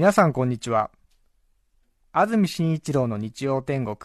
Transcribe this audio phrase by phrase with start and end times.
[0.00, 0.92] 皆さんこんにちは。
[2.12, 3.96] 安住紳一郎の日曜天国、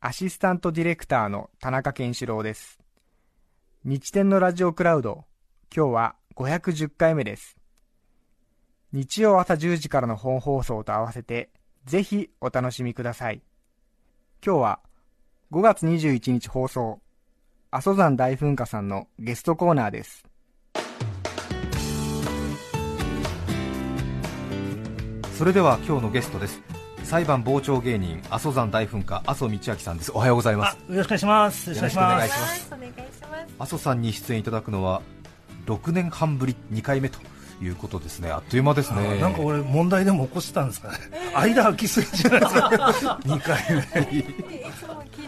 [0.00, 2.80] アシスタントディレクターの田中健志郎です。
[3.84, 5.26] 日天のラジオクラウド、
[5.76, 7.58] 今日は510回目です。
[8.94, 11.50] 日曜朝10時からの本放送と合わせて、
[11.84, 13.42] ぜひお楽しみください。
[14.42, 14.80] 今日は
[15.52, 16.98] 5月21日放送、
[17.70, 20.29] 阿蘇山大噴火さんのゲストコーナーです。
[25.40, 26.60] それでは今日のゲストです
[27.02, 31.70] 裁判傍聴芸人阿蘇山大噴火阿蘇道明さんですおはようございますよろしくお願いします。
[31.70, 32.76] よろしくお願いします。
[33.58, 35.00] 阿蘇さんに出演いただくのは
[35.64, 37.18] 6年半ぶり2回目と
[37.62, 40.98] いうことですねあっという間ですねなんか俺問題でも起こしてたんですかね。
[41.34, 42.54] 間空きすぎじゃないです
[43.06, 43.20] か。
[43.24, 43.56] 二回
[43.94, 44.26] 目。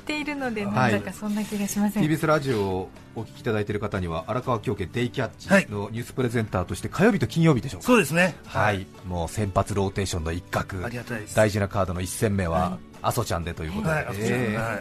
[0.03, 2.05] ているので、はないんだかそんな気がしません。
[2.05, 7.87] TBS ラジオをお聞きいただいている方には荒川京家デイキャッはいチのニュースプレゼンターとして火曜日と金曜日でしょうか。
[7.87, 8.35] そうですね。
[8.47, 10.85] はい、もう先発ローテーションの一角。
[10.85, 11.37] ありがたいです。
[11.37, 14.29] 大事なカードの1戦目は阿蘇ちゃんでということで、はい、あそちゃん。
[14.31, 14.57] ええ。
[14.57, 14.73] は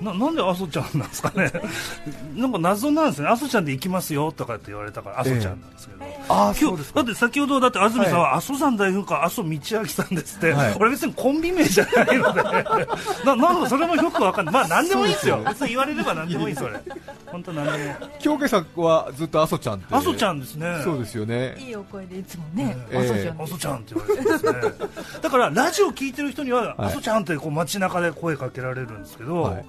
[0.00, 0.04] い。
[0.04, 1.52] ななんであそちゃんなんですかね？
[2.34, 3.28] なんか謎なんですね。
[3.28, 6.04] あそちゃんで行きますよとかって言われたからあそちゃんなんですけど。
[6.28, 7.00] ああそう今日ですか。
[7.00, 10.76] だって先ほどだって安住さんは阿蘇山大噴火阿蘇道明さんですって、はい。
[10.80, 12.42] 俺別にコンビ名じゃないので。
[13.24, 14.54] ななんかそれもよくわかんない。
[14.54, 15.42] まあ何でもいいですよ。
[15.46, 16.80] 別に言われれば何でもいいそれ。
[17.26, 17.96] 本当何でも。
[18.18, 19.94] 京家さんはずっと阿蘇ちゃんって。
[19.94, 20.80] 阿蘇ちゃんですね。
[20.82, 21.56] そうですよね。
[21.58, 22.98] いいお声でいつもね、ええ。
[22.98, 24.88] おそじゃんあそちゃんって言われてますね。
[25.20, 26.74] だからラジオ聞いてる人には、はい。
[26.78, 29.64] あそちゃんってこう街中で声かけられるんですけど、はい。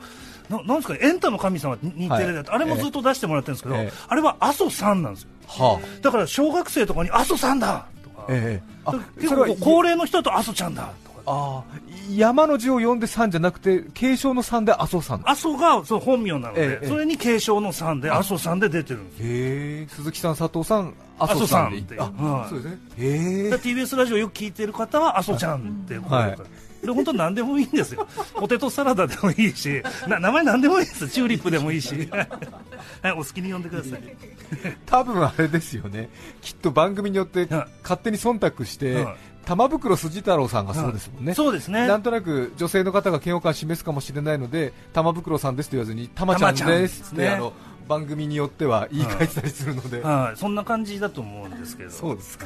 [0.50, 2.46] ななんですかねエンタの神様に似てるはい。
[2.48, 3.92] あれもずっと出してもらってるんですけど、ええ。
[4.08, 5.30] あれは阿蘇さんなんですよ。
[5.48, 6.02] はあ。
[6.02, 11.22] だから小学生とかに阿蘇さんだとか、ええあ結構高齢の人だと阿蘇ちゃんだとか。
[11.26, 19.26] ああ山の字を読んで山じゃなくて継承の山で阿蘇山へ阿蘇がそう本名なので、ええそれに継承のさんで阿蘇さんで出てるんですよ。
[19.30, 22.80] え鈴木さん佐藤さん阿蘇さんってあはいそうですね。
[23.56, 26.38] TBS ラジオよく聞いてる方は阿蘇ちゃんって声はい
[26.82, 28.08] で本当何でもいいんですよ。
[28.34, 32.10] ポテトサラダでもいいしな名前何でもいいですチューリップでもいいし。
[32.10, 32.30] はい
[33.14, 34.04] お好きに呼んでください。
[34.86, 36.10] 多分あれですよね。
[36.42, 37.68] きっと番組によってはい。
[37.84, 39.16] 勝手に忖度してはい。
[39.46, 41.88] 玉袋筋太郎さんがそうですもんね、そうですね。
[41.88, 47.30] なんとなく女性の方が嫌悪感示すかもしれないので玉袋さんですと言わずに玉ちゃんですって、ね。
[47.30, 47.54] あの
[47.88, 50.38] 番組によっては言い換えてたりするので、はい。
[50.38, 51.90] そんな感じだと思うんですけど。
[51.90, 52.46] そうですか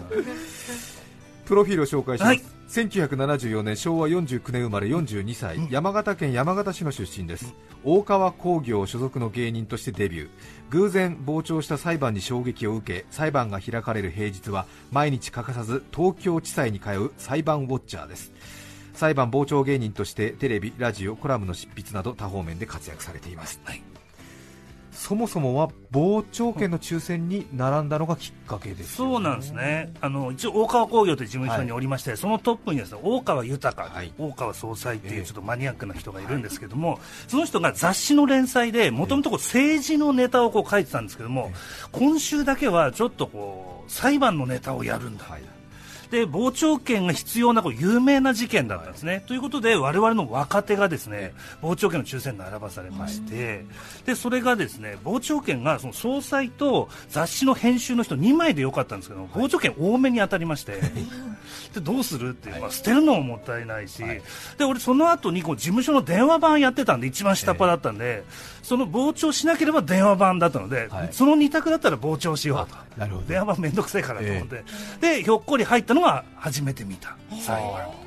[1.45, 2.41] プロフィールを紹介します、はい。
[2.67, 10.29] 1974年昭和49年生まれ42歳、山形県山形市の出身です、大川工業所属の芸人としてデビュー。
[10.71, 18.31] 偶然傍聴した裁判に衝撃を受け裁判が開かれる平日は毎日欠かさず東京地裁に通う裁判ウォッチャーです。
[18.93, 23.81] 裁判傍聴芸人としてテレビ、ラジオ、コラムの執筆など多方面で活躍されています、はい
[24.95, 29.13] そもそもは傍聴券の抽選に並んだのがきっかけですよね。
[29.13, 29.93] そうなんですね。
[30.01, 34.13] あの一応大川工業という事務所におりまして、そのトップにですね大川豊、はい。
[34.17, 35.19] 大川総裁っていええ。
[35.19, 41.51] うちょっとマニアックな人がいるんですけども、その人が雑誌の連載でもともと政治のネタをこう書いてたんですけども、
[41.91, 45.41] 今週だけはちょっとこう裁判のネタをやるんだ、はい
[46.11, 53.65] で傍聴券が必要なこう有名な事件だったんですね、ということで我々の若手がですね傍聴券の抽選に並ばされまして、
[54.05, 60.79] でそれがですね傍聴券がその総裁と雑誌の編集の人2枚でよかったんですけど傍聴券多めに当たりまして、
[61.73, 62.29] でどうする？
[62.29, 64.03] っていう、まあ、捨てるのももったいないし、
[64.57, 68.23] で俺その後にこう事務所の電話番やってたんで一番下っ端だったんで、
[68.61, 71.09] その傍聴しなければ電話番だったので、はい。
[71.11, 72.85] その2択だったら傍聴しようと。
[73.27, 74.63] 電話番めんどくせえからと思って、
[75.01, 77.17] でひょっこり入ったのが初めて見た。
[77.41, 78.05] 裁判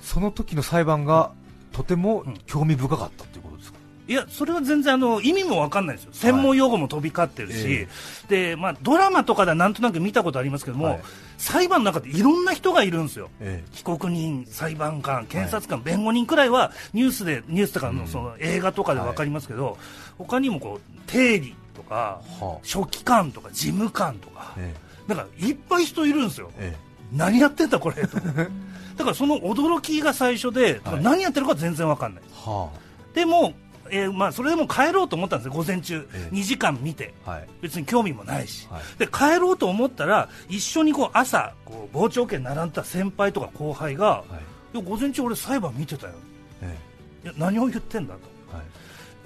[0.00, 1.32] その時の裁判が
[1.72, 3.78] とても興味深かったということですか、
[4.08, 6.10] いやそれは全然あの意味も分かんないですよ。
[6.14, 7.88] 専門用語も飛び交ってるし、え
[8.28, 11.00] でまあ、ドラマとかではなんとなく見たことありますけども、はい。
[11.36, 13.28] 裁判の中でいろんな人がいるんですよ。
[13.40, 19.76] え被告人、裁判官、検察官、弁護人くらいはニュースでニュースとかのその映画とかで分かりますけど、
[20.16, 22.58] 他にもこう定理とか、はあ。
[22.62, 24.74] 書記官とか事務官とか、え
[25.08, 26.50] なんかいっぱい人いるんですよ。
[26.58, 26.76] え
[27.12, 28.18] 何やってんだこれと。
[28.96, 31.02] だからその驚きが最初で、はい。
[31.02, 32.22] 何やってるか全然わかんない。
[32.34, 32.70] は
[33.14, 33.54] でも、
[33.90, 36.34] えーまあ、それでも帰ろうと思ったんですよ午前中、ええ。
[36.34, 37.14] 2時間見て。
[37.24, 37.48] あはい。
[37.62, 38.82] 別に興味もないし、はい。
[38.98, 44.24] で帰ろうと思ったら一緒にこう朝こう傍聴券並んだ先輩とか後輩が、は
[44.74, 44.82] い。
[44.82, 46.12] 午前中俺裁判見てたよ。
[46.60, 46.76] え
[47.24, 48.20] いや何を言ってんだと。
[48.52, 48.66] えはい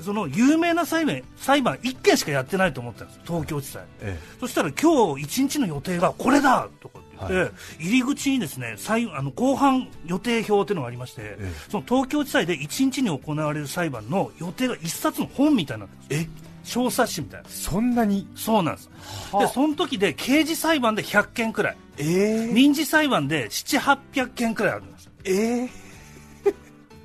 [0.00, 3.20] その有名な裁判裁判1件しかやってないと思ったんです。
[3.24, 3.84] 東京地裁。
[4.00, 16.22] えそしたら今日一日の予定がこれだとかって言って、は入り口にですね最あの後半予定表っていうのがありまして、えその東京地裁で一日に行われる裁判の予定が一冊の本みたいになんです。
[16.22, 16.28] え？
[16.64, 17.48] 小冊子みたいな。
[17.48, 18.28] そんなに？
[18.36, 18.90] そうなんです。
[19.38, 21.76] でその時で刑事裁判で100件くらい。
[21.98, 25.10] えー、民事裁判で7800件くらいあるんです。
[25.24, 25.68] えー、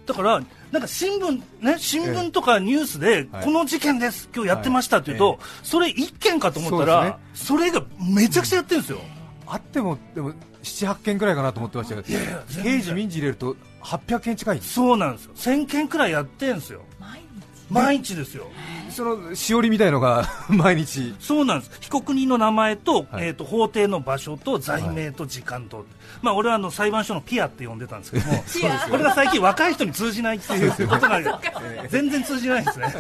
[0.08, 3.44] だからなんか新聞ね新聞とかニュースではい。
[3.44, 5.38] この事件です今日やってましたっていうと、はい。
[5.64, 9.02] それ1件かと思ったらそ,、れがめちゃくちゃやってるんですよ、
[9.46, 10.32] あってもでも
[10.64, 12.80] 78件くらいかなと思ってましたけどいやいや全然。
[12.80, 15.34] 刑事民事入れると800件近いそうなんですよ。
[15.36, 16.82] 1000件くらいやってんですよ。
[17.00, 17.27] 毎日
[17.70, 18.48] 毎日ですよ。
[18.90, 21.14] そのしおりみたいのが 毎日。
[21.20, 21.72] そうなんです。
[21.82, 23.28] 被告人の名前と,、はい。
[23.28, 25.86] えー、と法廷の場所と罪名と時間と、
[26.22, 28.44] まあ、俺はあの裁判所のピアって呼んでたんですけども
[28.90, 31.22] これが最近若い人に通じないっていうことが
[31.90, 32.94] 全然通じないんですね。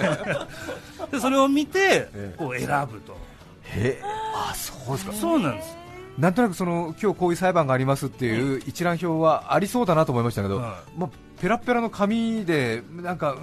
[1.11, 2.35] でそれを見てええ。
[2.37, 3.17] こう選ぶと。
[3.63, 5.13] へあそうですか。
[5.13, 5.77] そうなんです。
[6.17, 11.09] なんとなくその今日こういう裁判がありますっていう一覧表はありそうだなと思いましたけど、はまあ、
[11.39, 13.37] ペラペラの紙でなんかう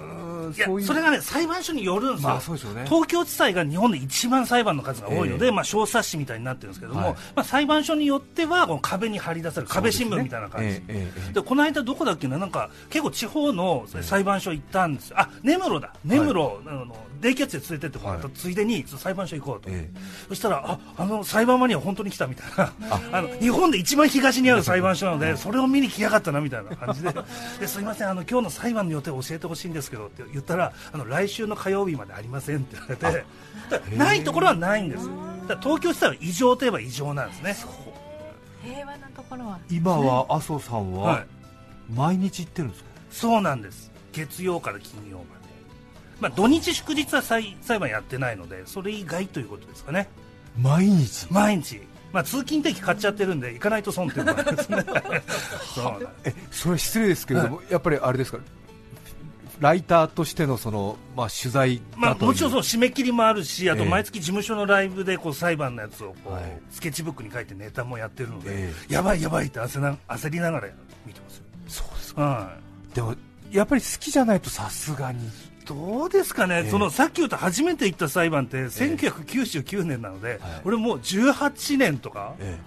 [0.53, 0.85] そういう。
[0.85, 2.85] それがね裁判所によるんですよ、まあそうでしょうね。
[2.85, 5.51] 東京地裁が日本で一番裁判の数が多いので、ええ。
[5.51, 7.13] まあ、小冊子みたいになってるんですけども、はい。
[7.35, 11.33] まあ、裁判所によってはこの壁に貼り出される壁新聞みたいな感じ、ええええええ。
[11.33, 18.33] でこの間、どこだっけな、なんか結構地方の裁判所行ったんですよ、あ根室だ、根室、あのデイキャッチで連れてってもらった、はい。
[18.35, 19.89] ついでに裁判所行こうと、え
[20.29, 22.73] そしたら、ああの裁判マニア、本当に来たみたいな、
[23.11, 23.21] あ。
[23.25, 27.13] の日本で一番東にある裁判所なので、それを見に来やがったなみたいな感じで、
[27.59, 33.25] ですいません、あの今日の裁判の予定を教えてほしいんですけどって言ったら、あの来週の火曜日までありませんって言われて、
[33.97, 35.09] ないところはないんです、
[35.61, 37.55] 東京地裁は異常といえば異常なんですね。
[38.63, 39.59] 平和なところは。
[39.69, 41.25] 今は麻生さんははい。
[41.93, 43.91] 毎日行ってるんですか、そうなんです。
[44.11, 45.29] 月曜から金曜まで、
[46.19, 50.07] まあ、土日祝日は裁裁判やってないのでそれ以外ということですかね。
[50.57, 51.27] 毎日？
[51.29, 51.81] 毎日、
[52.13, 54.83] まあ、通勤定期買っちゃってるんで行かないと損っていうのもあるんですね。
[55.75, 56.09] そうなんです。
[56.23, 58.39] えそれ失礼ですけれども、やっぱりあれですか？
[59.59, 66.59] ライターとしてのその、まあ、取材まあ、もちろんその締め切りもあるし、あとええ毎月事務所のライブでこう裁判のやつをこう、はい。
[66.69, 70.67] スケッチブックに書いてネタもやってるので、えやばいやばいって焦な焦りながら
[71.05, 72.21] 見てますよ、そうですか。
[72.21, 72.57] は
[72.93, 73.15] でも
[73.51, 75.25] やっぱり好きじゃないとさすがに。
[75.25, 75.29] い、
[75.65, 76.69] どうですかね、ええ。
[76.69, 80.39] そのさっき言った初めて行った裁判って1999年なので、はい。
[80.65, 82.57] 俺もう18年とか、え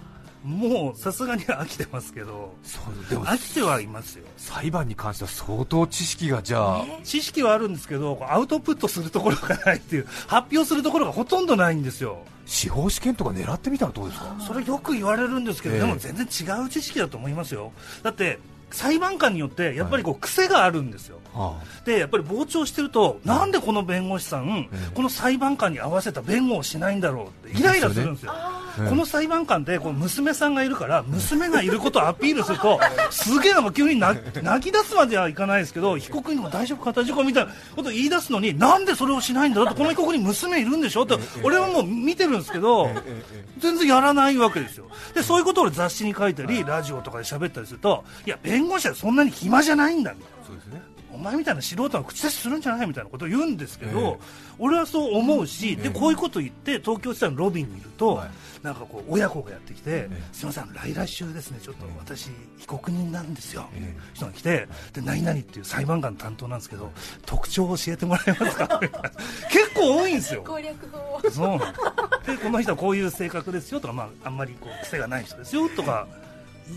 [0.43, 4.25] もうさすがに飽きてますけど、そうでも飽きてはいますよ。
[4.37, 12.19] 裁判に関しては相当知識がじゃあ、知識はあるんですけど、アウトプットするところがないっていう、発表するところがほとんどないんですよ。
[12.45, 14.35] 司法試験とか狙ってみたらどうですか？
[14.47, 17.73] それよく言われるんですけど、ええでも全然違う知識だと思いますよ。
[18.01, 18.39] だって、
[18.71, 21.18] 裁判官によってやっぱりこう癖があるんですよ。
[21.33, 28.33] はでやっぱり傍聴してると、なんでこの弁護士さん、ええこの裁判官に合わせた弁護をしないんだろうってイライラするんですよ。
[28.35, 32.79] ええこの裁判官ってこう娘さんがいるから娘がいることをアピールすると
[33.11, 42.89] すげえなんか急に泣泣き出すまではいかないですけど被告人も大丈夫か大丈夫かみたいなことを言い出すのになんでそれをしないんだろうってこの被告人娘いるんでしょって俺はもう見てるんですけど
[43.57, 44.85] 全然やらないわけですよ。
[45.13, 50.39] でそういうことを俺雑誌に書いたりラジオとかで喋ったりするといや弁護士はそんなに暇じゃないんだみたいな。
[51.13, 54.17] お前みたいな素人は口出しするんじゃないみたいなことを言うんですけど、ええ。
[54.59, 55.75] 俺はそう思うし、ええ。
[55.75, 58.29] でこういうことを言って東京地裁のロビーにいると、はい。
[58.63, 63.99] なんかこう親子がやってきて、えすみません来来週ですねちょっと私被告人なんですよ、ええ。
[64.13, 66.91] 人が来てで何々っていう裁判官の担当なんですけど
[67.25, 68.79] 特徴を教えてもらえますか？
[68.81, 69.09] みたいな
[69.49, 70.43] 結構多いんですよ。
[70.45, 70.97] 攻略法。
[71.27, 71.71] をそうなんです。
[72.27, 76.07] でこの人はこういう性格ですよとか、まあ、あんまりこう癖がない人ですよとか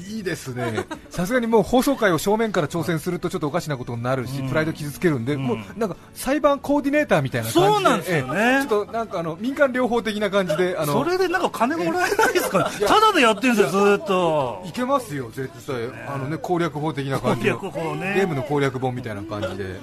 [0.09, 0.87] いいですね。
[1.11, 4.49] さすがにもう放送会を正面から挑戦するとちょっとおかしなことになるし、うん。
[4.49, 5.43] プライド傷つけるんで、うん。
[5.43, 8.41] もうなんか裁判コーディネーターみたいな感じでそうなんですよね。
[8.41, 8.69] ええ。
[8.69, 14.65] ちょっとなんかあの民間療法的な感じであのそれでなんか金もらえないですかただでやってるんですよずーっと。
[14.67, 15.77] いけますよ絶対。
[16.07, 17.59] あのね攻略法的な感じの。
[17.59, 18.15] 攻略法ね。
[18.15, 19.79] ゲームの攻略本みたいな感じで、え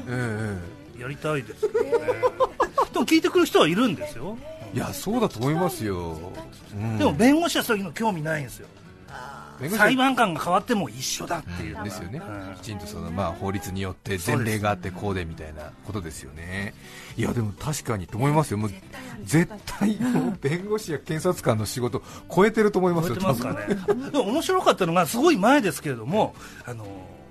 [0.97, 1.91] えやりたいですよね。
[2.93, 6.17] でも聞いてくる人はいるんですよ、ええいやそうだと思いますよ、
[6.75, 6.97] うん。
[6.97, 8.67] でも弁護士はそういうの興味ないんですよ
[9.69, 12.55] 裁判官が変わっても一緒だっていうのがですよね、うん。
[12.55, 16.73] きちんとその、まあ、法律によって前例があってこうでみたいなことですよね、
[17.17, 18.71] いやでも確かにと思いますよ、もう
[19.23, 22.01] 絶対もう弁護士や検察官の仕事、
[22.33, 24.21] 超えてると思いますよ、覚えてますかね。
[24.23, 26.35] 面白かったのがすごい前ですけれども
[26.65, 26.85] あの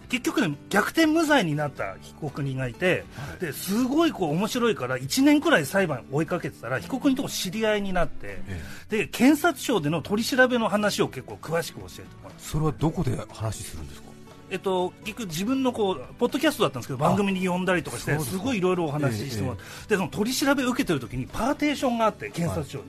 [0.09, 3.05] 結局ね逆転無罪になった被告人がいて、
[3.41, 12.31] ですごいこう面白いから1年くらい裁判追いかけてたら被告人とこ知り合いになって、えで検察庁での取り調べの話を結構詳しく教えてもら。
[12.39, 14.09] それはどこで話するんですか？
[14.51, 22.85] えっと、結局自分のこうポッドキャストだったんですけど番組に呼んだりとかしてすごいいろいろお話ししてもらって、でその取り調べを受けてる時にパーテーションがあって検察庁に、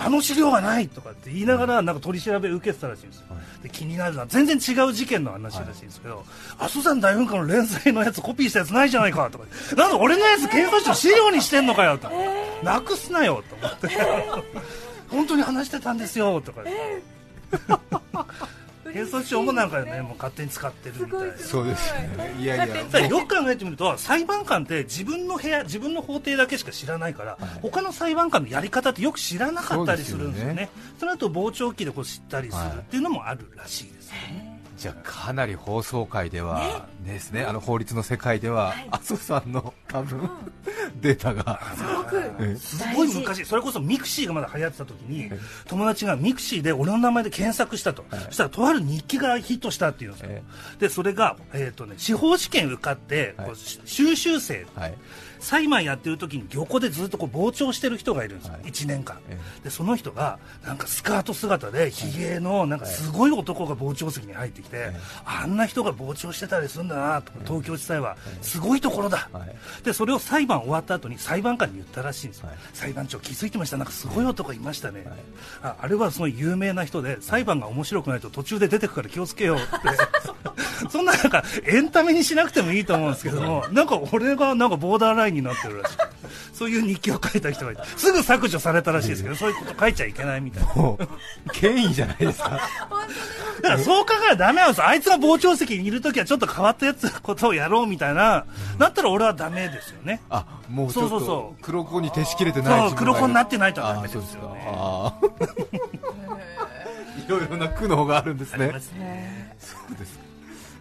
[0.00, 3.24] あの資料がないとかって言いながらなんか取り調べ受けてたらしいんですよ、
[3.64, 6.24] で気になるのは全然違う事件の話らしいんですけど、
[6.58, 9.44] 阿蘇山大噴火の連載のやつコピーしたやつないじゃないかとか。
[9.76, 12.08] なんで俺のやつ検査庁資料にしてんのかよと、
[12.62, 13.88] なくすなよと思って。
[15.10, 16.62] 本当に話してたんですよとか。
[18.92, 21.36] 警察庁もなんかね、もう勝手に使ってるみたいな。
[21.36, 22.34] そうですね。
[22.38, 23.06] いやいや。
[23.06, 30.70] よく考えてみると裁判官って自分の部屋自分の法廷だけしか知らないから、他の裁判官のやり方ってよく知らなかったりするんですよね。
[30.98, 34.10] その後傍聴記でこう知ったりするっていうのもあるらしいです。
[34.10, 37.12] ね、じゃあかなり法曹界では、ね。
[37.12, 40.30] ですね、あの法律の世界では、阿曽さんの多分
[41.02, 41.60] データが、
[42.40, 45.30] えすごい昔それこそ mixi がまだ流行ってた時に
[45.66, 50.42] 友達が mixi で俺の名前で検索したと、そしたらとある日記がヒットしたっていうんですよ、え
[50.78, 54.66] でそれが、えーとね、司法試験受かって、こう修習生。
[54.76, 54.94] はい
[55.40, 58.62] 裁判やってる時に横でずっとこう傍聴してる人がいるんですよ、はい。
[58.70, 59.18] 1年間。
[59.28, 64.92] えでその人がなんかスカート姿でひげのなんかすごい男が傍聴席に入ってきて、
[65.24, 69.84] あんな人が傍聴してたりするんだなと東京地裁はすごいところだ、はい。
[69.84, 72.44] でそれを裁判終わった後に裁判官に言ったらしいんです。
[72.72, 73.76] 裁判長気づいてました。
[73.76, 75.06] なんかすごい男いましたね、
[75.62, 79.68] ああれはすごい有名な人で裁判が面白くないと途中で出てくから気をつけようって。
[80.90, 85.96] そんななんかエンタメにしなくてもいいと思うんですけども なんか俺がなんかボーダーラインになってるらしい。
[86.52, 87.82] そういう日記を書いた人がいて。
[87.96, 90.74] すぐ削除されたらしいですけどそういうこと書いちゃいけないみたいな。
[90.74, 92.68] もう権威じゃないですか、だか
[93.62, 94.86] らそう考えたらダメなんですよ。
[94.86, 98.44] あいつが傍聴席にいるときはちょっと変わったやつことをやろうみたいな。
[98.78, 100.20] だったら俺はダメですよね。
[100.30, 104.22] あもうちょっそうそうそと黒子に徹しきれてない黒子になってないとダメですよ
[104.66, 105.64] あそうですか
[106.34, 106.42] ね。
[107.26, 108.68] いろいろな苦悩があるんですね。
[109.58, 110.27] そうです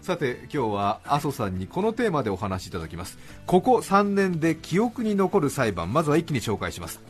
[0.08, 3.18] さて今日は阿蘇さんにこのテーマでお話しいただきます。
[3.46, 7.02] ここ3年で記憶に残る裁判まずは一気に紹介します。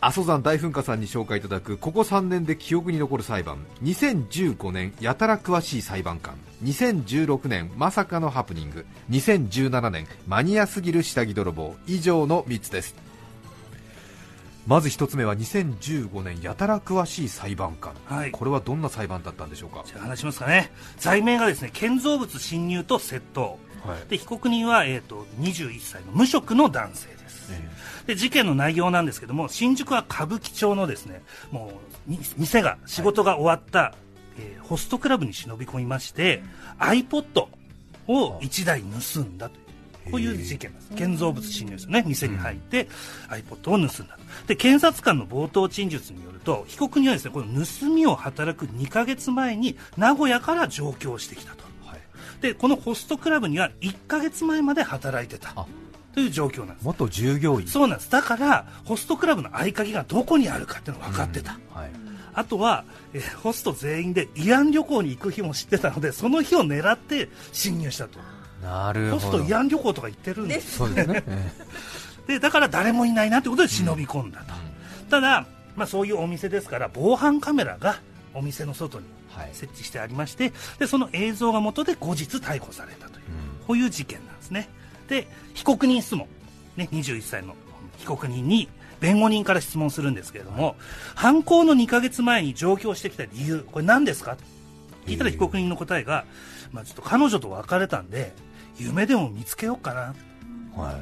[0.00, 3.64] 阿蘇山大噴火さんに紹介いただくここ3年で記憶に残る裁判。
[3.84, 6.34] 2015年やたら詳しい裁判官。
[6.64, 8.84] 2016年まさかのハプニング。
[9.10, 11.76] 2017年マニアすぎる下着泥棒。
[11.86, 12.96] 以上の3つです。
[14.66, 18.30] まず1つ目は2015年やたら詳しい裁判官、はい。
[18.30, 19.82] これはどんな裁判だったんでしょうか？
[19.84, 20.72] じゃあ話しますかね。
[20.98, 23.58] 罪名がですね建造物侵入と窃盗。
[23.84, 24.08] はい。
[24.08, 27.50] で被告人は、えー、と21歳の無職の男性です、
[28.06, 31.72] で事件の内容なんですけども新宿は歌舞伎町のですねも
[32.06, 33.94] うみ店が仕事が終わった、
[34.38, 36.42] えーホストクラブに忍び込みまして、
[36.78, 37.46] iPod
[38.06, 39.61] を1台盗んだという
[40.10, 40.90] こういう事件です。
[40.94, 42.04] 建造物侵入ですよね。
[42.06, 42.88] 店に入って
[43.28, 44.02] iPod を盗んだと。
[44.46, 51.64] で検察官の冒頭陳述によると被告人はですねこの盗みを働く2ヶ月前に名古屋から上京してきたと。
[51.84, 52.00] はい。
[52.40, 55.52] でこのホストクラブには1ヶ月前まで働いてた。
[55.56, 55.66] あ。
[56.14, 56.84] という状況なんです。
[56.84, 57.66] 元従業員。
[57.66, 58.10] そうなんです。
[58.10, 61.90] だからホストクラブの合鍵がどこにあるかっていうのが分かってた、はい。
[62.34, 68.18] あとは、えーホスト全員で慰安旅行に行く日も知ってたのでその日を狙って侵入したと
[68.62, 71.52] なるホストほど慰安旅行とか行ってるんですね、 え
[72.26, 74.54] でだから誰もいないなということで忍び込んだと、
[75.10, 78.00] ただ、まあ、そういうお店ですから防犯カメラが
[78.34, 79.50] お店の外にはい。
[79.52, 83.24] 設置してありましてでその映像が元で後日逮捕されたという、
[83.66, 84.68] こういう事件なんですね。
[85.08, 86.28] で被告人質問、
[86.76, 87.56] ね、21歳の
[87.98, 88.68] 被告人に
[89.00, 90.76] 弁護人から質問するんですけれども、
[91.14, 94.36] 犯行の2ヶ月前に上京してきた理由これ何ですか？
[94.36, 94.44] と
[95.06, 96.24] 聞いたら被告人の答えが、
[96.72, 98.32] まあ、ちょっと彼女と別れたんで
[98.78, 100.14] 夢でも見つけようかな。
[100.76, 100.96] えはい。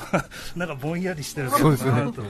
[0.58, 2.04] なんかぼんやりしてるそうですよね。
[2.04, 2.22] なと。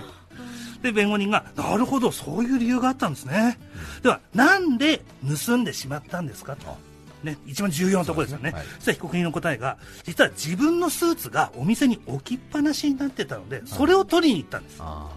[0.82, 3.58] で弁護人がなるほどそういう理由があったんですね、
[4.02, 5.02] ではなんで
[5.46, 6.76] 盗んでしまったんですかと、
[7.22, 8.50] ね、一番重要なところですよね。
[8.50, 8.66] ねはい。
[8.66, 15.10] そしたら被告人の答えが実は自分のスーツがお店に置きっぱなしになってたのでそれを取りに行ったんです、あ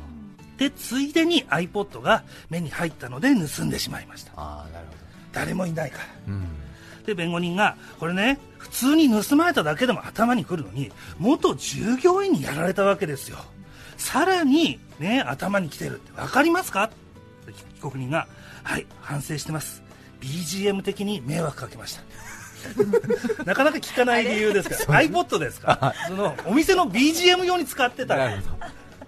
[0.57, 4.31] でついでに iPod が目に入ったので盗んでしまいました。
[4.31, 4.93] ーあーなるほ
[5.31, 6.03] 誰もいないから。
[6.27, 6.45] どうん。
[7.05, 10.89] で弁護人がこれね普通に盗まれただけでも頭にくるのに
[11.19, 13.37] 元従業員にやられたわけですよ。
[13.97, 16.89] さらにね頭にきてるって分かりますか？
[17.75, 18.27] 被告人が。
[18.63, 19.83] はい反省してます。
[20.21, 22.01] BGM 的に迷惑かけました。
[23.43, 25.01] なかなか聞かない理由ですから。
[25.01, 25.93] iPod ですから。
[26.07, 28.15] そのお店の BGM 用に使ってた。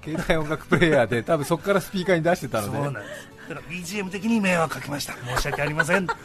[0.04, 5.14] 携帯音楽プレイヤーで多分そこからスピーカーに出してたそうのでなんですだから BGM 的に迷惑かけました。
[5.14, 6.08] 申し訳ありません。
[6.08, 6.16] こ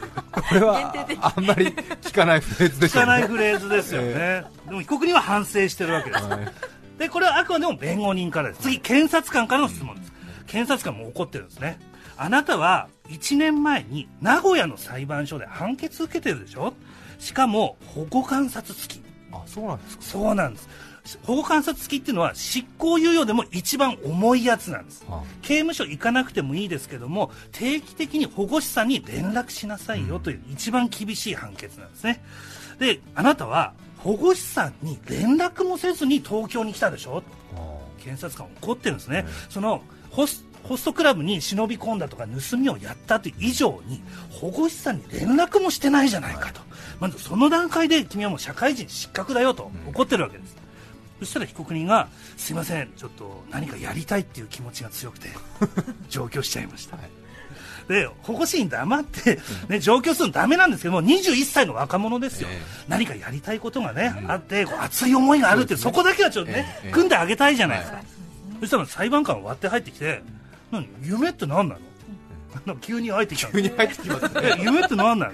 [0.53, 1.67] れはあんまり
[2.01, 3.05] 聞かないフレーズでしょうね。
[3.05, 6.47] 聞かないフレーズですよね、でも被告人は反省してるわけです、はい。
[6.97, 8.61] でこれはあくまでも弁護人からです。
[8.63, 10.11] 次検察官からの質問です。
[10.47, 11.79] 検察官も怒ってるんですね。
[12.17, 16.73] あなたは1年前に名古屋の裁判所で判決受けてるでしょ？
[17.19, 19.01] しかも保護観察付き。
[19.31, 20.03] あそうなんですか。
[20.03, 20.69] そうなんです
[21.23, 25.03] 保護観察付きっていうのは執行猶予でも一番重いやつなんです。
[25.07, 32.23] は刑務所行かなくてもいいですけども定期的に保護士さんに連絡しなさいよという一番厳しい判決なんですね。
[32.79, 37.23] であなたは保護士さんに連絡もせずに東京に来たでしょ？
[38.03, 46.61] 検察官怒ってるんですね、そのホスホストクラブに忍び込んだとか盗みをやったという以上に保護士さんに連絡もしてないじゃないかと、
[46.99, 50.55] まずその段階で君はもう社会人失格だよと怒ってるわけです、
[51.21, 55.29] そしたら被告人がすいませんちょっと何かやりたいっていう気持ちが強くて
[56.09, 56.97] 上京しちゃいました、
[57.87, 68.01] で保護士に黙って、ね、上京するのダメなんですけども21歳の若者ですよ、え何かやりたいことがね、あってこう熱い思いがあるってそこだけはちょっとね、ええ組んであげたいじゃないですか、
[68.61, 70.23] そしたら裁判官が割って入ってきて
[70.71, 71.90] 何夢って何なの？
[72.81, 73.53] 急に入ってきたの。
[73.53, 74.31] 急に入ってきますね。
[74.57, 75.31] え夢って何なの？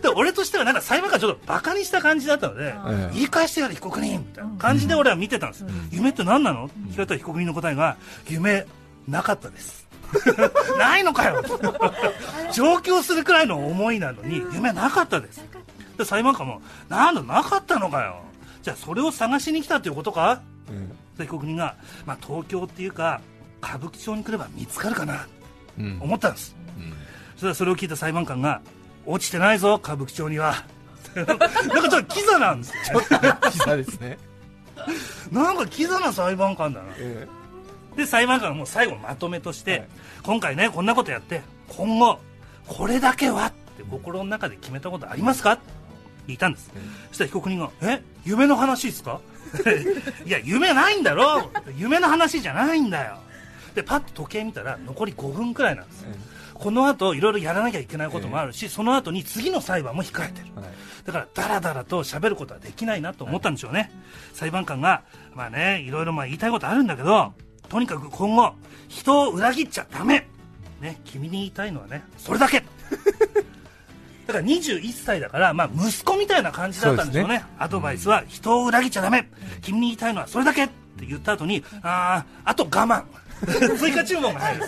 [0.00, 6.66] で俺としてはなんか裁判官ちょっとバカにした感じだったので、ええ言い返してやる被告人みたいな感じで俺は見てたんです、夢って何なの？
[6.66, 7.96] って聞かれたら被告人の答えが
[8.28, 8.66] 夢
[9.08, 9.86] なかったです。
[10.78, 11.42] ないのかよ！
[12.52, 15.44] 上京するくらいの思いなのに夢なかったです。
[15.98, 18.20] で裁判官もなんだなかったのかよ！
[18.62, 20.40] じゃあそれを探しに来たっていうことか？
[21.18, 23.20] で被告人が、まあ、東京っていうか
[23.62, 25.14] 歌舞伎町に来れば見つかるかな？
[25.14, 25.18] うん
[26.00, 26.56] 思ったんです。
[26.78, 26.92] うん。
[27.34, 28.60] そしたらそれを聞いた裁判官が
[29.04, 30.64] 落ちてないぞ歌舞伎町には。
[31.16, 33.06] なんかちょっとキザなんですよ、ね、
[33.50, 34.18] キザですね。
[35.30, 36.86] なんかキザな裁判官だな。
[36.98, 37.26] え
[37.96, 39.86] で裁判官がもう最後のまとめとして、はい。
[40.22, 42.18] 今回ねこんなことやって今後
[42.66, 45.52] これだけはって心の中で決めたことありますか？
[45.52, 45.62] って
[46.28, 46.70] 聞いたんです、
[47.08, 48.02] そしたら被告人が「え？
[48.24, 49.20] 夢の話ですか?
[50.26, 51.50] 」いや夢ないんだろ！
[51.78, 53.18] 夢の話じゃないんだよ
[53.76, 60.46] でパッと時計見たら残り5分くらいなんです、えこの後いろいろやらなきゃいけないこともあるし、その後に次の裁判も控えてる。
[60.56, 60.64] はい。
[61.04, 63.92] だからだらだらと喋ることはできないなと思ったんでしょうね、
[64.32, 65.04] 裁判官が
[65.34, 67.34] まあねいろいろまあ言いたいことあるんだけど
[67.68, 68.54] とにかく今後
[68.88, 70.26] 人を裏切っちゃダメ。
[70.80, 72.64] ね君に言いたいのはねそれだけ。
[74.26, 77.38] だから21歳だから、まあ、息子みたいな感じだったんでしょうね。
[77.38, 77.44] ね。
[77.58, 79.30] アドバイスは人を裏切っちゃダメ。
[79.60, 80.68] 君に言いたいのはそれだけっ
[80.98, 83.04] て言った後にあーあと我慢
[83.78, 84.62] 追加注文が入る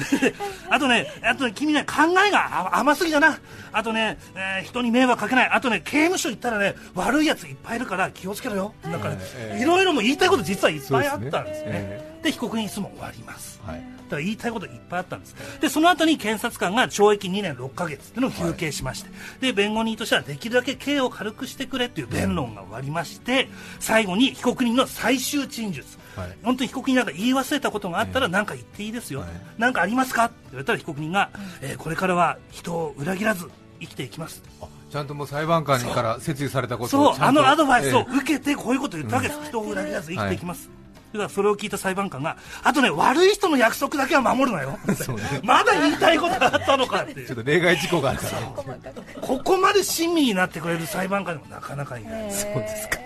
[0.70, 3.38] あとね、あとね、君ね、考えがあ甘すぎだな。
[3.72, 5.48] あとね、えー人に迷惑かけない。
[5.52, 8.74] あとね、刑務所行ったらね、悪いやついっぱいいるから気をつけろよ。
[8.82, 12.09] なんかねええいろいろも言いたいこと実はいっぱいあったんですね。
[12.20, 13.60] そうで被告人質問終わります。
[13.64, 13.76] はい。
[13.76, 15.34] だから言いたいこといっぱいあったんです。
[15.60, 25.98] で、その後に検察官が懲役2年6ヶ月っていうのを求刑しまして、で、弁護人としてはできるだけ刑を軽くしてくれっていう弁論が終わりまして、最後に被告人の最終陳述。
[26.16, 26.36] はい。
[26.42, 29.28] 本当に被告人なんか言い忘れたことがあったら何か言っていいですよ、はい。
[29.58, 30.24] 何かありますか？
[30.26, 31.30] って言われたら被告人が、
[31.62, 33.48] えーこれからは人を裏切らず
[33.80, 34.42] 生きていきます。
[34.60, 37.40] あちゃんともう裁判官から説諭されたことそうをちゃんと。
[37.40, 40.68] あのアドバイスをえ受けてこういうことを言ったわけです、人を裏切らず生きていきます、
[41.12, 44.78] だからそれを聞いた裁判官があとね悪い人の約束だけは守るなよ。
[44.94, 45.40] そうね。
[45.42, 48.92] まだ言いたいことがあったのかっていえちょっうと例外事項があるから。
[49.20, 52.98] ここまで親身になってくれる裁判官でもなかなかいない、そうですか。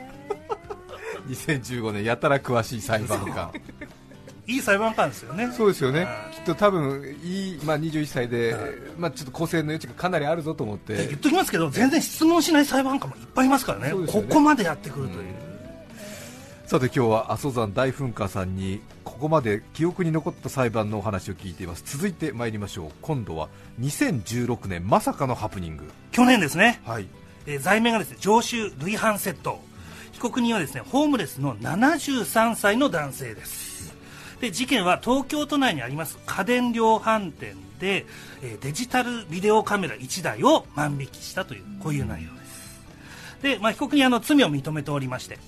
[1.28, 3.50] 2015年やたら詳しい裁判官。
[4.46, 5.50] いい裁判官ですよね。
[5.52, 6.06] そうですよね。
[6.34, 8.54] きっと多分いい、まあ、21歳で、
[8.98, 10.96] まあ、ちょっと構成の余地がかなりあるぞと思って。
[10.96, 13.92] 言っときますけど全然質問しない裁判官もいっぱいいますからね。
[13.94, 14.06] ね。
[14.06, 15.24] ここまでやってくるという、
[16.66, 21.84] さて今日は阿蘇山大噴火さんにここまで記憶に残った裁判のお話を聞いています。
[21.84, 22.90] 続いて参りましょう。
[23.02, 23.50] 今度は
[23.80, 25.84] 2016年まさかのハプニング。
[26.10, 26.80] 去年ですね。
[26.86, 27.06] はい。
[27.46, 29.34] えー罪名がですね常習累犯窃。
[29.34, 29.60] 盗
[30.12, 33.94] 被告人はですねホームレスの73歳の男性です。
[34.40, 38.06] で事件は東京都内にあります家電量販店で、
[38.42, 42.54] えーデジタルビデオカメラ1台を万引きしたというこういう内容です。
[43.42, 45.38] で、まあ、被告人はあの罪を認めておりまして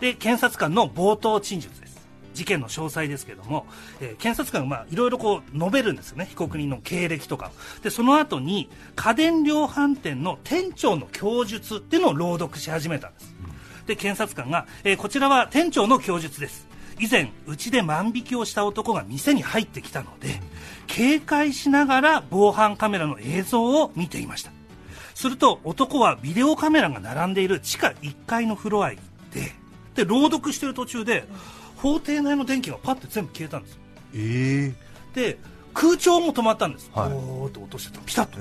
[0.00, 1.94] で検察官の冒頭陳述です。
[2.34, 3.66] 事件の詳細ですけれども、
[4.00, 6.26] えー検察官がまあいろいろこう述べるんですよね。
[6.26, 7.82] 被告人の経歴とかを。
[7.82, 13.34] でその後に家電量販店の店長の供述っていうのを朗読し始めたんです、
[13.86, 16.66] で検察官が、えーこちらは店長の供述です。
[16.98, 20.40] 以前うちで万引きをした男が店に入ってきたので
[20.86, 24.52] 警戒しながら防犯カメラの映像を見ていました。
[25.14, 29.52] すると男はビデオカメラが並んでいる地下1階のフロアへ行って
[29.94, 31.24] で朗読してる途中で
[31.76, 33.78] 法廷内の電気がパッて全部消えたんです。
[34.14, 34.74] え
[35.14, 35.14] え。
[35.14, 35.38] で
[35.72, 37.12] 空調も止まったんです、はい。
[37.12, 38.04] おーっと落としてた。
[38.04, 38.38] ピタッと、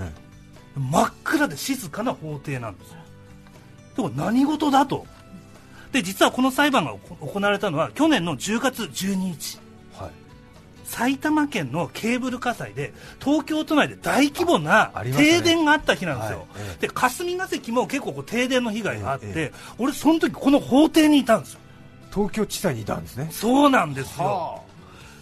[0.78, 2.98] 真っ暗で静かな法廷なんですよ。
[3.96, 5.06] でも何事だと。
[5.92, 9.58] で実はこの裁判が行行われたのは去年の10月12日。
[9.58, 9.63] はい
[10.84, 16.88] 埼玉県のケーブル火災で東京都内で大規模な停電があった日なんですよ、はいええ。
[16.88, 21.60] で霞が関も結構こう停電の被害があって、ええ俺その時この法廷にいたんですよ。
[22.13, 23.30] 東京地裁にいたんですね。
[23.32, 24.62] そうなんですよ。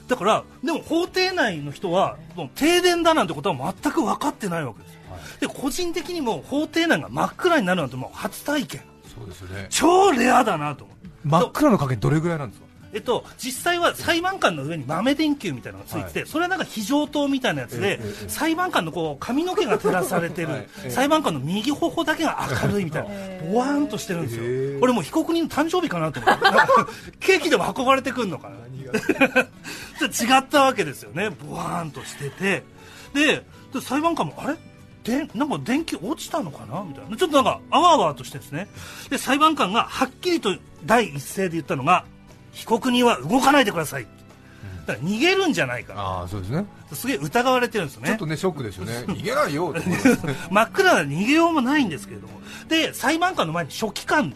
[0.08, 5.00] だからでも法廷内の人はもう停電だなんてことは全く分かってないわけですよ、
[5.40, 8.82] で個人的にも法廷内が真っ暗になるなんてもう初体験。
[9.16, 9.68] そうですよね。
[9.70, 10.86] 超レアだなと
[11.24, 12.68] 真っ暗の加減どれぐらいなんですか？
[12.94, 16.30] えっと、実際は裁判官の上に豆電球みたいなのがついてて、はい。
[16.30, 20.68] それはなんか非常灯みたいなやつで、裁判官のこう髪の毛が照らされてる、はい。
[20.84, 23.10] ええ裁判官の右頬だけが明るいみたいな、
[23.52, 26.46] ぼわーんとしてるんですよ、俺もう被告人の誕生日かなと思って、
[27.20, 28.56] ケーキでも運ばれてくるのかな、
[30.06, 32.64] 違ったわけですよね、ぼわーんとしてて、
[33.14, 34.58] でで裁判官も、あれ？
[35.04, 36.84] でなんか電気落ちたのかな？
[36.84, 38.68] みたいな、ちょっとなんかあわあわとしてですね、
[39.10, 42.06] で裁判官がはっきりと第一声で言ったのが、
[42.52, 44.08] 被告人は動かないでください、
[44.86, 46.66] だから逃げるんじゃないかな、ああそうですね。
[46.94, 48.10] すげえ疑われてるんですよね。
[48.10, 49.06] ちょっとねショックですよね。
[49.08, 49.74] 逃げないよ
[50.52, 54.34] 真っ暗な逃げようもないんですけれども、で裁判官の前に書記官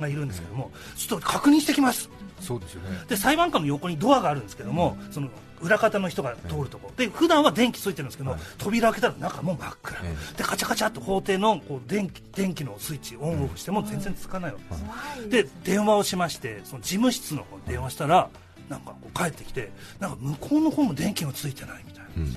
[0.00, 2.98] がいるんですけども、ちょっと確認してきます、そうですよね。
[3.08, 5.28] で裁判官の横にドアがあるんですけども、その
[5.60, 6.88] 裏方の人が通るとこ。
[6.88, 8.40] ろ、で普段は電気ついてるんですけど、はい。
[8.58, 15.46] 扉開けたら中もう真っ暗、えでカチャカチャっと法廷のこう電気電気のスイッチオンオフしても全然つかないわけです。
[15.46, 18.28] で電話をしましてその事務室の方に電話したら
[18.68, 22.32] なんかこう帰ってきてなんか向こうの方も電気がついてないみたいな、うん。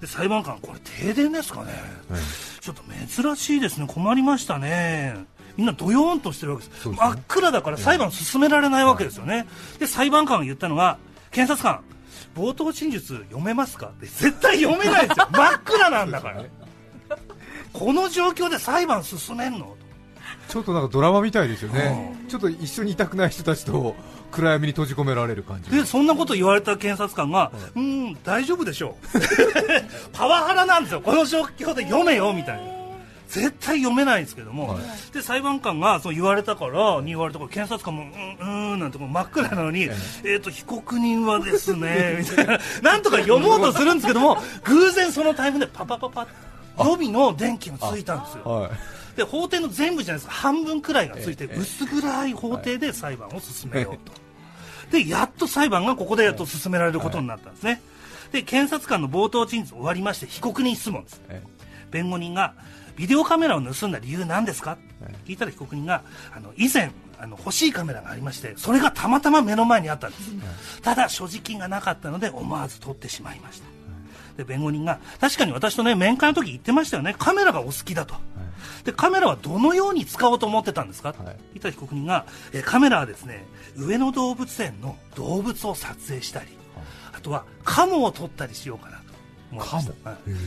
[0.00, 1.72] で裁判官これ停電ですかね、
[2.10, 2.20] はい
[2.60, 3.86] ちょっと珍しいですね。
[3.88, 5.16] 困りましたね。
[5.56, 6.74] みんなドヨーンとしてるわけです。
[6.76, 6.96] ですね。
[6.96, 9.46] 真っ暗だから裁判進められないわけですよね、
[9.78, 10.98] で裁判官が言ったのが
[11.30, 11.82] 検察官
[12.34, 13.86] 冒頭陳述読めますか？
[13.88, 15.28] って絶対読めないですよ。
[15.32, 16.44] 真っ暗なんだから。
[17.72, 19.76] この状況で裁判進めんの？
[20.48, 22.16] ちょっとなんかドラマみたいですよね。
[22.28, 23.94] ちょっと一緒にいたくない人たちと
[24.32, 25.70] 暗闇に閉じ込められる感じ。
[25.70, 29.18] でそんなこと言われた検察官が、うーん、大丈夫でしょう、
[30.12, 32.62] パワハラなんですよ、この状況で読めよみたいな、
[33.30, 35.12] 絶対読めないんですけども、はい。
[35.14, 46.26] で裁判官がそう言われたから、に言われたから、検察官も、うん、うーんなんてこう真っ暗なのに、えー、と被告人はですね、 みたいな、なんとか読もうとするんですけども、偶然そのタイムでパパパパ
[46.78, 48.44] 予備の電気がついたんですよ。
[48.44, 48.70] はい。
[49.16, 50.32] で法廷の全部じゃないですか。
[50.34, 54.12] 半分くらいがついてええ薄暗い法廷で裁判を進めようと、
[54.90, 57.80] でやっと裁判がここでやっと進められることになったんですね、
[58.32, 61.22] で検察官の冒頭陳述終わりまして被告人質問です。
[61.28, 61.42] え。
[61.90, 62.54] 弁護人が
[63.00, 64.76] ビデオカメラを盗んだ理由なんですか？
[65.24, 66.02] 聞いたら被告人が
[66.36, 73.66] あの以前あの欲しいカメラがありましてそれがたまたま目の前にあったんです、ただ所持金がなかったので思わず撮ってしまいました、
[74.36, 77.16] で弁護人が確かに私とね面会の時言ってましたよね。
[77.18, 78.16] カメラがお好きだと、
[78.84, 81.16] でカメラはどのように使おうと思ってたんですか、はい。
[81.24, 86.48] 言ったら被告人が、えーカメラはですね上野動物園の動物を撮影したり、
[87.16, 88.99] あとはカモを撮ったりしようかな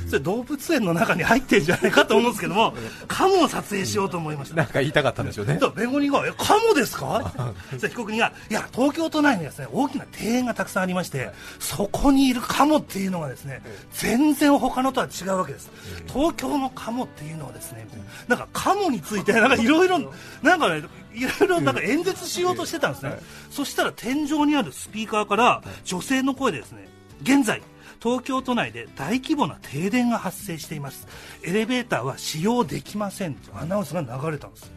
[0.08, 2.74] それ動物園の中に入ってるんじゃないかと思うんですけども
[3.08, 4.56] カモを撮影しようと思いました。
[4.56, 5.60] なんか言いたかったんでしょうね。
[5.76, 7.32] 弁護人が、え、カモですか？
[7.80, 13.62] そ被告人が、いや、東京都内にですね、大きな庭園がたくさんありまして、そこにいるカモっていうのがですね、
[13.94, 15.70] 全然他のとは違うわけです。
[16.08, 17.88] 東京のカモっていうのはですね、
[18.28, 20.00] なんかカモについて、なんかいろいろ、
[20.42, 23.18] なんかね、いろいろなんか演説しようとしてたんですね。
[23.52, 26.88] そしたら天井にあるスピーカーから、女性の声でですね、
[27.24, 27.62] 現在、
[28.02, 31.08] 東京都内で大規模な停電が発生しています。
[31.42, 34.72] エレベーターは使用できませんとアナウンスが流れたんです。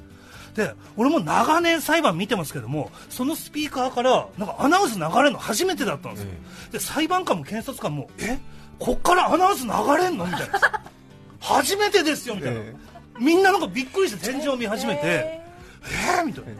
[0.54, 6.24] で俺も長年裁判見てますけどもそのスピーカーからなんかアナウンス流れるの初めてだったんです。
[6.24, 6.30] よ、
[6.72, 8.38] で裁判官も検察官もえ？
[8.78, 10.24] こっからアナウンス流れんの？
[10.24, 10.82] みたいな。
[11.40, 12.74] 初めてですよみたいな、え
[13.20, 15.02] みんななんかびっくりして天井を見始めて。
[15.02, 16.50] えー、みたいな、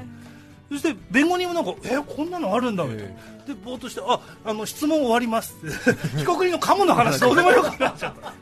[0.70, 6.18] そして弁護人もなんかえー、こんなのあるんだみたいな、えでぼーっとしてああの質問終わりますって。
[6.18, 8.32] 被告人のカモの話どうでもよくなっちゃった。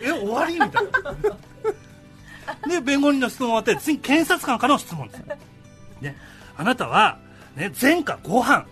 [0.00, 0.70] え終わりみたい
[2.62, 2.68] な。
[2.68, 5.22] で弁護人の質問終わって次検察官からの質問です
[6.00, 6.16] ね。
[6.56, 7.18] あなたは、
[7.56, 8.64] ね、前科ご飯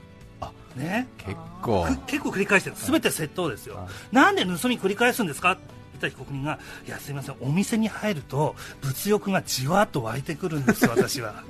[0.76, 1.08] ね。
[1.18, 1.84] 結構。
[1.84, 2.76] く結構繰り返してる。
[2.78, 5.52] 全て窃盗ですよ、なんで盗み繰り返すんですか？
[5.52, 5.62] って
[6.00, 7.36] 言った被告人がいやすいません。
[7.40, 11.42] お店に入ると物欲がじわっと湧いてくるんです私は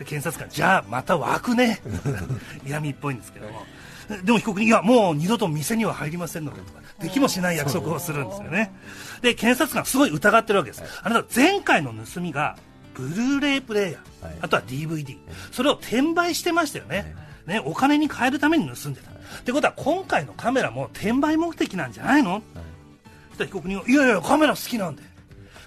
[0.00, 1.82] で検察官じゃあまた湧くね。
[2.66, 3.66] 嫌味っぽいんですけども。
[4.24, 8.72] でも被告人いやもう二度と店には入りませんのでとかできもしない約束をするんですよね。
[9.20, 12.56] で検察官すごい疑ってるわけです、あなた前回の盗みが
[12.94, 14.36] ブルーレイプレイヤー、はい。
[14.40, 15.18] あとは DVD、
[15.52, 17.14] それを転売してましたよね、
[17.46, 22.42] ねお金に換えるために盗んでた、ってことは今回のカメラも転売目的なんじゃないの、
[23.28, 25.10] そしたら被告人がいやいやカメラ好きなんで。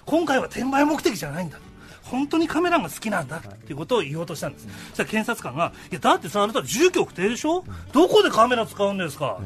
[0.06, 1.58] 今回は転売目的じゃないんだ
[2.14, 9.44] 本当にカメラが好きなんだっていうことを言おうとしたんです、そしたら検察官がいやだってさあなた住居不定でしょ、どこでカメラ使うんですか、そ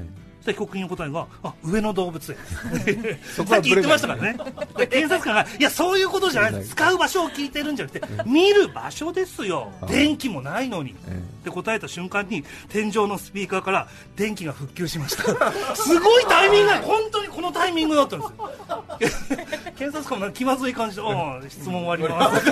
[0.48, 2.38] した被告人の答えがあ上野動物園。
[3.46, 4.36] さっき言ってましたからね。
[4.76, 6.64] で検察官がいやそういうことじゃない。
[6.64, 9.70] 使う場所を聞いてるんじゃなくて見る場所ですよ。
[9.86, 10.94] 電気もないのに。
[11.08, 15.22] えって答えた瞬間に天井のスピーカーから電気が復旧しました。
[15.76, 19.44] すごいタイミングだ本当にこのタイミングだったんですよ。
[19.76, 22.46] 検察官もなんか気まずい感じで「ああ質問終わります」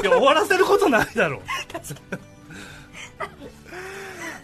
[0.00, 1.38] いや終わらせることないだろ。
[1.38, 1.40] う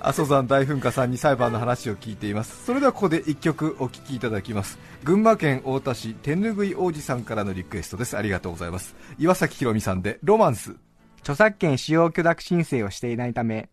[0.07, 2.67] 阿蘇山大噴火さんに裁判の話を聞いています。
[2.67, 4.79] それではここで1曲お聴きいただきます。
[5.03, 8.15] 群馬県太田市手ぬぐい王子さんからのリクエストです。
[8.15, 8.95] ありがとうございます。
[9.19, 10.77] 岩崎宏美さんでロマンス。
[11.21, 13.71] 著作権使用許諾申請をしていないため、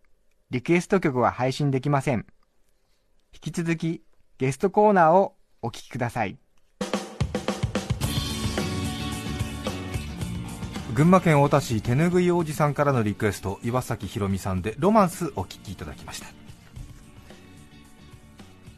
[0.51, 2.25] リクエスト曲は配信できません。
[3.33, 4.01] 引き続き、
[4.37, 6.37] ゲストコーナーをお聞きください。
[11.01, 16.27] 群馬県太田市手ぬぐい王子さんからのリクエスト岩崎宏美さんでロマンスお聴きいただきました。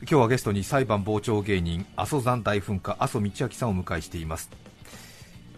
[0.03, 4.49] 今日はゲストに裁判傍聴芸人阿蘇山大噴火阿蘇道明さんをお迎えしています。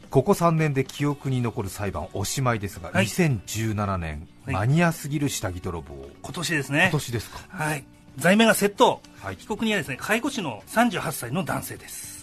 [0.10, 3.06] ここ3年で記憶に残る裁判おしまいですが、はい。
[3.06, 4.54] 2017年、はい。
[4.56, 5.94] マニアすぎる下着泥棒。
[6.24, 6.80] 今年ですね。
[6.86, 7.42] 今年ですか？
[7.48, 7.86] はい。
[8.18, 9.36] 罪名が窃盗、はい。
[9.36, 12.15] 被告人はですね介護士の38歳の男性です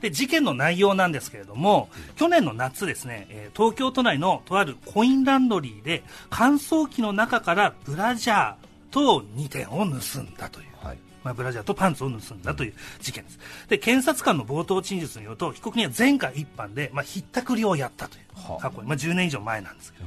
[0.00, 8.54] で事件の内容なんですけれども、去年の夏ですね、えー東京都内のとあるコインランドリーで乾燥機の中からブラジャー
[8.90, 13.38] と2点を盗んだというはいまあ、ブラジャーとパンツを盗んだという事件です。
[13.68, 20.06] で、検察官の冒頭陳述によると、被告人は前回一般で、まあ、ひったくりをやったというはあ過去に、まあ、10年以上前なんですけど。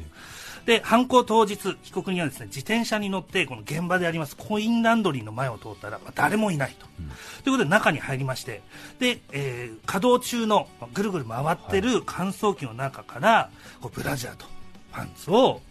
[0.65, 6.85] で、犯行当日、被告人はですね、自転車に乗って、この現場でありますコインランドリーの前を通ったら、まあ、誰もいないと。
[7.43, 8.61] ということで中に入りまして、
[8.99, 13.49] で、えー稼働中の、まあぐるぐる回ってる乾燥機の中から、
[13.81, 14.45] こうブラジャーと
[14.91, 15.61] パンツを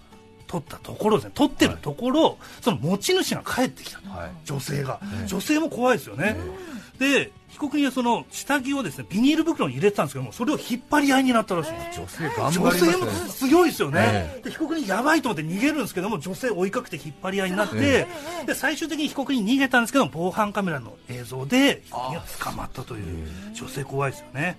[0.47, 4.11] 取ったところですね、取ってるところ、その持ち主が帰ってきたと。
[4.11, 4.31] はい。
[4.45, 5.27] 女性が、ええ。
[5.27, 6.37] 女性も怖いですよね、
[7.01, 12.01] で被告人はその下着をですねビニール袋に入れてたんですけどもそれを引っ張り合いになったらしいんです。
[12.01, 14.01] 女性頑張女性もりましたね強いですよね、
[14.39, 18.07] えで被告人やばいと思って逃げるんですけども女性追いかけて引っ張り合いになって、え
[18.47, 24.59] で最終的に被告人逃げたんですけども防犯カメラの映像で被告人が捕まったという女性怖いですよね。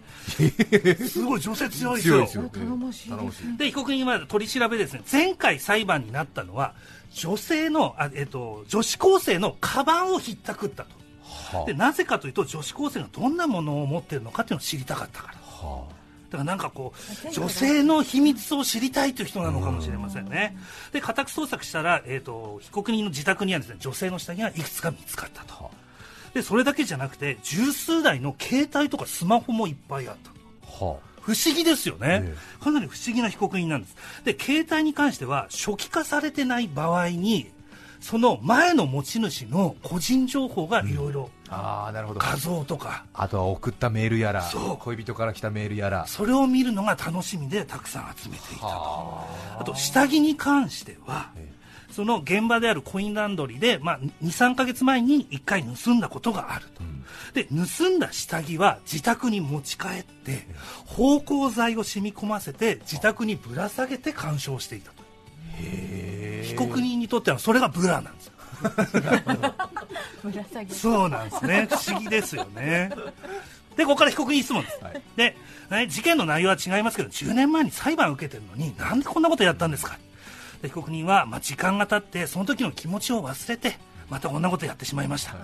[1.08, 2.16] すごい女性強いですよ。
[2.16, 2.50] 強いですよ。
[2.52, 3.18] 頼もしいです。
[3.18, 5.04] 頼もしいで被告人は取り調べですね。
[5.10, 6.74] 前回裁判になったのは
[7.14, 15.34] 女性のあ、えっと、女子高生のカバンをひったくったとはでなぜかというと女子高生がどんなものを持っているのかっていうのを知りたかったから。
[15.62, 15.66] あ。
[15.66, 16.94] はだからなんかこ
[17.26, 20.56] う女性の秘密を知りたいという人なのかもしれませんね。
[20.94, 25.70] で家宅捜索したら、えー、と被告人の自宅にはですね女性の下着がいくつか見つかったと。
[26.34, 30.32] でそれだけじゃなくて十数台の携帯とかスマホもいっぱいあった
[30.82, 33.96] あは不思議ですよね、えかなり不思議な被告人なんです。
[34.24, 37.52] で携帯に関しては初期化されてない場合に
[38.02, 42.20] その前の持ち主の個人情報がいろいろああなるほど。
[42.20, 44.50] 画像とか、あとは送ったメールやら。
[44.80, 46.08] 恋人から来たメールやら。
[46.08, 48.68] それを見るのが楽しみでたくさん集めていたと。
[48.68, 49.28] は
[49.60, 49.64] あ。
[49.64, 51.52] と下着に関してはえ
[51.92, 57.04] その現場であるコインランドリーで、まあ、23か月前に1回盗んだことがあると、ん。
[57.34, 60.48] で盗んだ下着は自宅に持ち帰って
[60.86, 65.04] 芳香剤を染み込ませて自宅にぶら下げて鑑賞していたと。
[65.60, 68.34] へ被告人にとってはそれがブラなんですよ。
[70.70, 71.68] そうなんですね。
[71.70, 72.92] 不思議ですよね。
[73.76, 75.02] でここから被告人質問です、はい。
[75.16, 75.38] で、
[75.70, 79.98] ね、事件の内容は違いますけど10年前に裁判を受けてるのになんでこんなことやったんですか。
[80.62, 83.78] で被告人は、まあ、時間が経ってその時の気持ちを忘れて
[84.10, 85.36] またこんなことやってしまいました、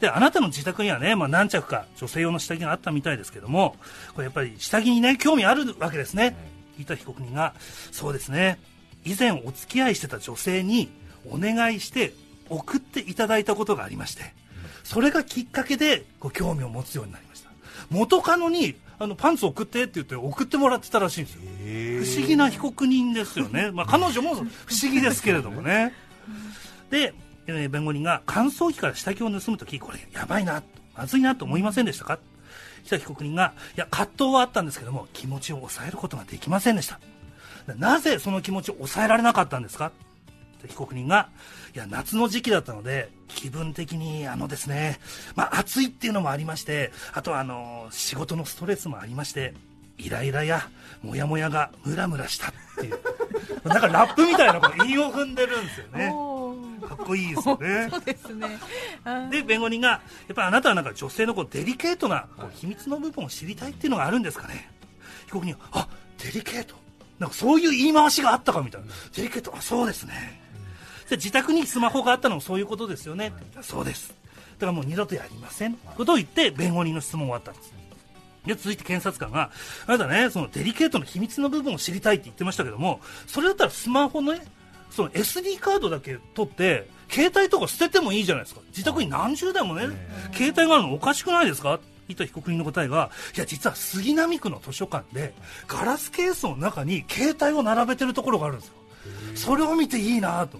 [0.00, 3.76] であなたの自宅にはね、まあ、何着か女性用の下着があったみたいですけども
[4.14, 6.34] これやっぱり下着にね興味あるわけですね、
[6.78, 7.54] 聞いた被告人が
[7.92, 8.58] そうですね
[9.06, 10.90] 以前お付き合いしてた女性に
[11.30, 12.12] お願いして
[12.48, 14.34] 送っていただいたことがありまして
[14.84, 17.50] それがきっかけでご興味を持つようになりました。
[17.90, 21.40] 元カノにあのパンツ送ってって言って送ってもらってたらしいんですよ。
[21.60, 24.48] え不思議な被告人ですよね、 まあ、彼女も不思
[24.92, 25.92] 議ですけれどもね。
[26.90, 27.14] で、
[27.46, 30.62] えー弁護人が乾燥機から下着を盗むときこれやばいな
[30.96, 32.18] まずいなと思いませんでしたか？
[32.84, 37.00] した被告人がいや葛藤はあったんですけども気持ちを抑えることができませんでした
[37.74, 39.92] なぜその気持ちを抑えられなかったんですか？
[40.62, 41.28] で被告人が
[41.74, 44.98] いや夏の時期だったので気分的にあのですね、
[45.34, 49.52] まあ、暑いっていうのもありましてあとはあの仕事のストレスもありまして
[49.98, 50.68] イライラや
[51.02, 52.98] モヤモヤがムラムラしたっていう。
[53.64, 56.12] なんかラップみたいなこの韻を踏んでるんですよね。
[56.86, 57.88] かっこいいですよね。
[57.90, 58.58] そうですね。
[59.30, 60.00] で弁護人がや
[60.32, 64.70] っぱりあなたはなんか女性のこうデリケートなこう秘密の部分を知りたいっていうのがあるんですかね。
[65.26, 65.88] 被告人はあ
[66.22, 66.74] デリケート
[67.18, 68.86] なんかそういう言い回しがあったかみたいな。
[69.14, 70.40] デリケートあそうですね。
[71.08, 73.32] で自宅にスマホがあったのもそういうことですよね。
[73.62, 74.14] そうです。
[74.58, 77.72] だからもう二度とやりません、ことを言って弁護人の質問終わったんです。
[78.46, 79.50] で続いて検察官が
[79.86, 84.40] あなたねそのデリケートの秘密の部分を知りたいって言ってましたけどもそれだったらスマホのね
[84.90, 88.60] その SD カードだけ取って携帯とか捨ててもいいじゃないですか。
[88.68, 89.88] 自宅に何十台もね
[90.32, 91.80] 携帯があるのおかしくないですか？
[92.08, 95.34] 伊藤被告人の答えがいや実は杉並区の図書館で
[95.66, 98.74] ガラスケースの中に携帯を並べてるところがあるんですよ。
[99.34, 100.58] それを見ていいなと。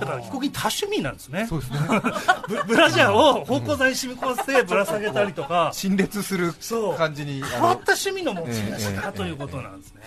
[0.00, 1.46] だから被告人多趣味なんですね。
[1.48, 1.78] そうですね。
[2.48, 5.70] ブブラジャーを芳香剤に染み込ませてぶら下げたりとか。
[5.72, 6.96] 陳列するそう。
[6.96, 10.02] 感じに変わった趣味の持ち主だということなんですね、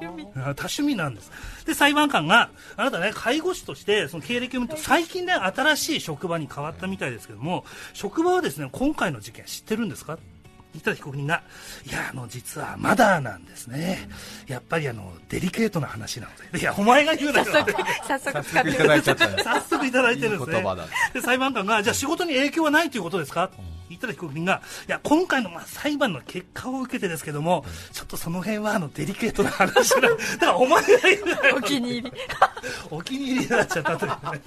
[0.00, 0.26] 趣味。
[0.34, 1.30] 多趣味なんです。
[1.66, 10.18] で裁判官があなたね介護士としてその経歴を見ると最近ね新しい職場に変わったみたいですけども職場はですね今回の事件知ってるんですか？
[10.72, 11.42] 言ったら被告人が、
[11.86, 14.08] いや、あの、実はまだなんですね。
[14.46, 16.60] やっぱりあの、デリケートな話なので。
[16.60, 17.72] いや、お前が言うなよって。
[18.06, 18.32] 早速。
[18.32, 20.56] 早速いただいちゃったね早速いただいてるんですね。
[20.56, 20.86] いい言葉だ。
[21.12, 23.50] で裁判官がじゃあ仕事に影響はないということですか？
[23.88, 31.56] 言ったら被告人がいや今回のまあ裁判の結果を受けてですけどもちょっとその辺はあのデリケートな話だだからお前が言うなよ。
[31.58, 32.12] お気に入り。
[32.90, 34.42] お気に入りになっちゃったというね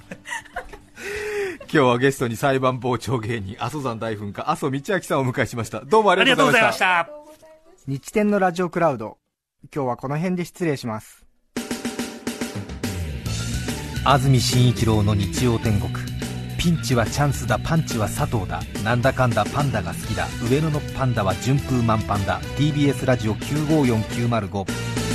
[1.60, 5.80] 今日はゲストに裁判傍聴芸人阿蘇山大噴火阿蘇道明さんをお迎えしました。
[5.80, 7.46] どうもあありりがとうございましがとうございました。
[7.46, 7.52] た
[7.86, 9.18] 日天のラジオクラウド。
[9.74, 11.24] 今日はこの辺で失礼します。
[14.04, 15.92] 安住紳一郎の日曜天国。
[16.58, 18.60] ピンチはチャンスだパンチは佐藤だ。
[18.82, 20.26] なんだかんだパンダが好きだ。
[20.50, 22.40] 上野のパンダは順風満帆だ。
[22.56, 25.05] TBS ラジオ954905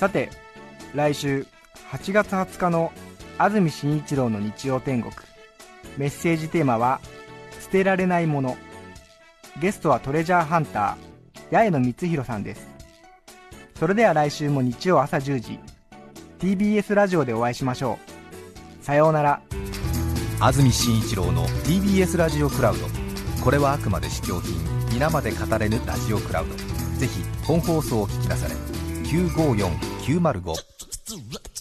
[0.00, 0.30] さて
[0.94, 1.46] 来週
[1.92, 2.90] 8月20日の
[3.36, 5.12] 安住紳一郎の日曜天国。
[5.98, 7.02] メッセージテーマは
[7.60, 8.56] 「捨てられないもの」
[9.60, 12.66] ゲストはトレジャーハンター八重野光弘さんです。
[13.78, 15.60] それでは来週も日曜朝10時
[16.38, 17.98] TBS ラジオでお会いしましょ
[18.80, 18.82] う。
[18.82, 19.42] さようなら。
[20.40, 22.86] 安住紳一郎の TBS ラジオクラウド。
[23.44, 24.54] これはあくまで試供品
[24.94, 26.56] 皆まで語れぬラジオクラウド。
[26.98, 28.79] ぜひ本放送を聞きなされ。
[29.10, 31.59] 954905